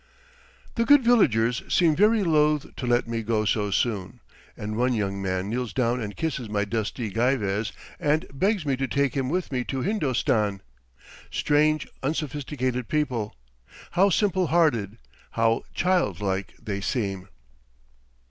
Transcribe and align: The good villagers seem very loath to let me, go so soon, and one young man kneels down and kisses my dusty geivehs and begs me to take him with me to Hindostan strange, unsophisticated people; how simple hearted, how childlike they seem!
The 0.73 0.83
good 0.83 1.03
villagers 1.03 1.61
seem 1.71 1.95
very 1.95 2.23
loath 2.23 2.75
to 2.77 2.87
let 2.87 3.07
me, 3.07 3.21
go 3.21 3.45
so 3.45 3.69
soon, 3.69 4.19
and 4.57 4.75
one 4.75 4.93
young 4.95 5.21
man 5.21 5.47
kneels 5.47 5.73
down 5.73 6.01
and 6.01 6.15
kisses 6.15 6.49
my 6.49 6.65
dusty 6.65 7.11
geivehs 7.11 7.71
and 7.99 8.25
begs 8.33 8.65
me 8.65 8.75
to 8.77 8.87
take 8.87 9.13
him 9.15 9.29
with 9.29 9.51
me 9.51 9.63
to 9.65 9.81
Hindostan 9.83 10.61
strange, 11.29 11.87
unsophisticated 12.01 12.87
people; 12.87 13.35
how 13.91 14.09
simple 14.09 14.47
hearted, 14.47 14.97
how 15.33 15.65
childlike 15.75 16.55
they 16.59 16.81
seem! 16.81 17.27